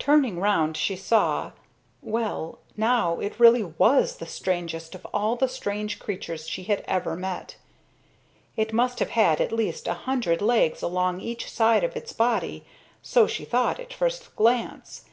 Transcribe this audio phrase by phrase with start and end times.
[0.00, 1.52] Turning round she saw
[2.02, 7.14] well, now it really was the strangest of all the strange creatures she had ever
[7.14, 7.54] met.
[8.56, 12.64] It must have had at least a hundred legs along each side of its body
[13.02, 15.04] so she thought at first glance.